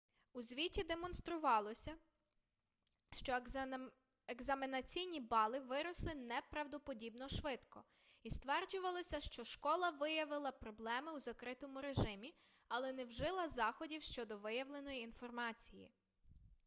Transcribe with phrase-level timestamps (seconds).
[0.33, 1.97] у звіті демонструвалося
[3.11, 3.39] що
[4.27, 7.83] екзаменаційні бали виросли неправдоподібно швидко
[8.23, 12.33] і стверджувалося що школа виявила проблеми у закритому режимі
[12.67, 15.91] але не вжила заходів щодо виявленої інформації